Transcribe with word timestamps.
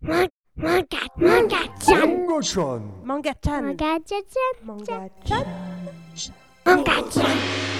Manga, 0.00 0.28
manga, 0.56 0.98
manga-chan. 1.16 2.80
Manga-chan. 3.04 3.62
Manga-chan. 3.62 3.62
Manga-chan. 4.64 5.44
Manga-chan. 6.64 7.26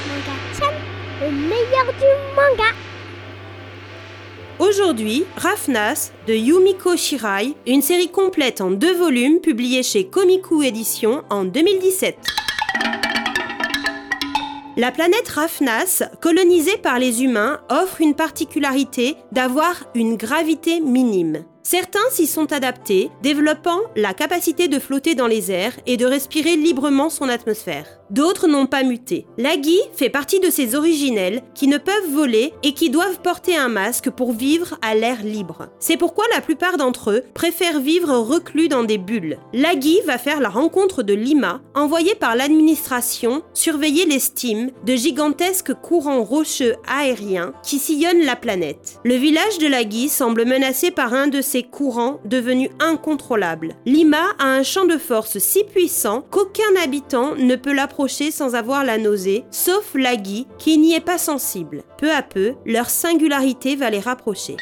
Manga-chan. 0.08 0.74
Le 1.20 1.30
meilleur 1.30 1.86
du 1.92 2.10
manga. 2.34 2.74
Aujourd'hui, 4.58 5.26
Rafnas 5.36 6.10
de 6.26 6.34
Yumiko 6.34 6.96
Shirai, 6.96 7.54
une 7.68 7.82
série 7.82 8.10
complète 8.10 8.60
en 8.60 8.72
deux 8.72 8.96
volumes 8.96 9.40
publiée 9.40 9.84
chez 9.84 10.08
Komiku 10.08 10.64
Édition 10.64 11.22
en 11.30 11.44
2017. 11.44 12.16
La 14.76 14.90
planète 14.90 15.28
Rafnas, 15.28 16.02
colonisée 16.20 16.78
par 16.78 16.98
les 16.98 17.22
humains, 17.22 17.60
offre 17.68 18.00
une 18.00 18.16
particularité 18.16 19.16
d'avoir 19.30 19.84
une 19.94 20.16
gravité 20.16 20.80
minime. 20.80 21.44
Certains 21.70 21.98
s'y 22.10 22.26
sont 22.26 22.50
adaptés, 22.54 23.10
développant 23.22 23.78
la 23.94 24.14
capacité 24.14 24.68
de 24.68 24.78
flotter 24.78 25.14
dans 25.14 25.26
les 25.26 25.52
airs 25.52 25.74
et 25.84 25.98
de 25.98 26.06
respirer 26.06 26.56
librement 26.56 27.10
son 27.10 27.28
atmosphère. 27.28 27.84
D'autres 28.08 28.48
n'ont 28.48 28.64
pas 28.64 28.84
muté. 28.84 29.26
Lagui 29.36 29.78
fait 29.92 30.08
partie 30.08 30.40
de 30.40 30.48
ces 30.48 30.74
originels 30.74 31.42
qui 31.54 31.68
ne 31.68 31.76
peuvent 31.76 32.10
voler 32.10 32.54
et 32.62 32.72
qui 32.72 32.88
doivent 32.88 33.20
porter 33.20 33.54
un 33.54 33.68
masque 33.68 34.08
pour 34.08 34.32
vivre 34.32 34.78
à 34.80 34.94
l'air 34.94 35.22
libre. 35.22 35.68
C'est 35.78 35.98
pourquoi 35.98 36.24
la 36.32 36.40
plupart 36.40 36.78
d'entre 36.78 37.10
eux 37.10 37.24
préfèrent 37.34 37.80
vivre 37.80 38.16
reclus 38.16 38.68
dans 38.68 38.84
des 38.84 38.96
bulles. 38.96 39.38
Lagui 39.52 39.98
va 40.06 40.16
faire 40.16 40.40
la 40.40 40.48
rencontre 40.48 41.02
de 41.02 41.12
Lima, 41.12 41.60
envoyé 41.74 42.14
par 42.14 42.34
l'administration 42.34 43.42
surveiller 43.52 44.06
les 44.06 44.20
stimes 44.20 44.70
de 44.86 44.94
gigantesques 44.94 45.74
courants 45.74 46.24
rocheux 46.24 46.76
aériens 46.88 47.52
qui 47.62 47.78
sillonnent 47.78 48.24
la 48.24 48.36
planète. 48.36 49.00
Le 49.04 49.16
village 49.16 49.58
de 49.58 49.66
Lagui 49.66 50.08
semble 50.08 50.46
menacé 50.46 50.90
par 50.90 51.12
un 51.12 51.26
de 51.26 51.42
ces 51.42 51.57
courants 51.62 52.20
devenus 52.24 52.70
incontrôlables. 52.80 53.74
Lima 53.86 54.22
a 54.38 54.46
un 54.46 54.62
champ 54.62 54.84
de 54.84 54.98
force 54.98 55.38
si 55.38 55.64
puissant 55.64 56.22
qu'aucun 56.30 56.76
habitant 56.82 57.34
ne 57.34 57.56
peut 57.56 57.72
l'approcher 57.72 58.30
sans 58.30 58.54
avoir 58.54 58.84
la 58.84 58.98
nausée, 58.98 59.44
sauf 59.50 59.94
Lagui 59.94 60.46
qui 60.58 60.78
n'y 60.78 60.94
est 60.94 61.00
pas 61.00 61.18
sensible. 61.18 61.82
Peu 61.98 62.10
à 62.10 62.22
peu, 62.22 62.54
leur 62.66 62.90
singularité 62.90 63.76
va 63.76 63.90
les 63.90 64.00
rapprocher. 64.00 64.56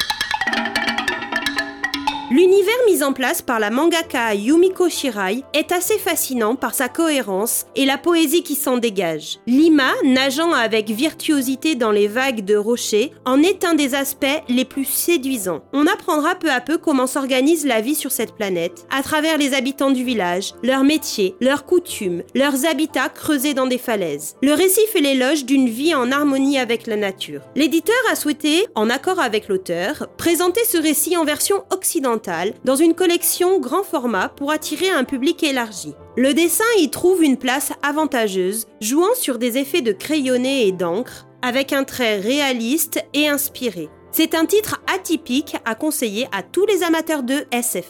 L'univers 2.29 2.75
mis 2.85 3.03
en 3.03 3.13
place 3.13 3.41
par 3.41 3.57
la 3.57 3.69
mangaka 3.69 4.35
Yumiko 4.35 4.89
Shirai 4.89 5.45
est 5.53 5.71
assez 5.71 5.97
fascinant 5.97 6.57
par 6.57 6.73
sa 6.73 6.89
cohérence 6.89 7.67
et 7.77 7.85
la 7.85 7.97
poésie 7.97 8.43
qui 8.43 8.55
s'en 8.55 8.75
dégage. 8.75 9.39
Lima, 9.47 9.93
nageant 10.03 10.51
avec 10.51 10.89
virtuosité 10.89 11.75
dans 11.75 11.91
les 11.91 12.09
vagues 12.09 12.43
de 12.43 12.57
rochers, 12.57 13.13
en 13.23 13.41
est 13.41 13.63
un 13.63 13.75
des 13.75 13.95
aspects 13.95 14.25
les 14.49 14.65
plus 14.65 14.83
séduisants. 14.83 15.61
On 15.71 15.87
apprendra 15.87 16.35
peu 16.35 16.51
à 16.51 16.59
peu 16.59 16.77
comment 16.77 17.07
s'organise 17.07 17.65
la 17.65 17.79
vie 17.79 17.95
sur 17.95 18.11
cette 18.11 18.35
planète, 18.35 18.85
à 18.91 19.03
travers 19.03 19.37
les 19.37 19.53
habitants 19.53 19.91
du 19.91 20.03
village, 20.03 20.53
leurs 20.63 20.83
métiers, 20.83 21.33
leurs 21.39 21.65
coutumes, 21.65 22.23
leurs 22.35 22.65
habitats 22.65 23.07
creusés 23.07 23.53
dans 23.53 23.67
des 23.67 23.77
falaises. 23.77 24.35
Le 24.43 24.51
récit 24.51 24.85
fait 24.91 24.99
l'éloge 24.99 25.45
d'une 25.45 25.69
vie 25.69 25.95
en 25.95 26.11
harmonie 26.11 26.59
avec 26.59 26.87
la 26.87 26.97
nature. 26.97 27.43
L'éditeur 27.55 27.95
a 28.11 28.15
souhaité, 28.15 28.67
en 28.75 28.89
accord 28.89 29.21
avec 29.21 29.47
l'auteur, 29.47 30.09
présenter 30.17 30.65
ce 30.65 30.77
récit 30.77 31.15
en 31.15 31.23
version 31.23 31.63
occidentale 31.71 32.16
dans 32.63 32.75
une 32.75 32.93
collection 32.93 33.59
grand 33.59 33.83
format 33.83 34.29
pour 34.29 34.51
attirer 34.51 34.89
un 34.89 35.03
public 35.03 35.43
élargi. 35.43 35.93
Le 36.15 36.33
dessin 36.33 36.63
y 36.79 36.89
trouve 36.89 37.23
une 37.23 37.37
place 37.37 37.71
avantageuse, 37.83 38.65
jouant 38.81 39.15
sur 39.15 39.37
des 39.37 39.57
effets 39.57 39.81
de 39.81 39.91
crayonné 39.91 40.67
et 40.67 40.71
d'encre, 40.71 41.27
avec 41.41 41.73
un 41.73 41.83
trait 41.83 42.19
réaliste 42.19 43.03
et 43.13 43.27
inspiré. 43.27 43.89
C'est 44.11 44.35
un 44.35 44.45
titre 44.45 44.81
atypique 44.93 45.55
à 45.65 45.75
conseiller 45.75 46.27
à 46.31 46.41
tous 46.43 46.65
les 46.65 46.83
amateurs 46.83 47.23
de 47.23 47.45
SF. 47.51 47.85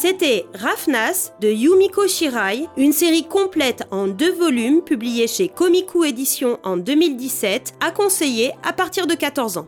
C'était 0.00 0.46
Rafnas 0.54 1.32
de 1.40 1.48
Yumiko 1.48 2.06
Shirai, 2.06 2.66
une 2.76 2.92
série 2.92 3.24
complète 3.24 3.82
en 3.90 4.06
deux 4.06 4.32
volumes 4.32 4.82
publiée 4.82 5.26
chez 5.26 5.48
Komiku 5.48 6.04
Édition 6.04 6.60
en 6.62 6.76
2017, 6.76 7.74
à 7.80 7.90
conseiller 7.90 8.52
à 8.62 8.72
partir 8.72 9.08
de 9.08 9.14
14 9.14 9.58
ans. 9.58 9.66